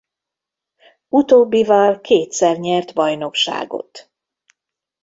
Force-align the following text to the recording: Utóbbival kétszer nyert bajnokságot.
Utóbbival 1.09 2.01
kétszer 2.01 2.57
nyert 2.57 2.93
bajnokságot. 2.93 4.11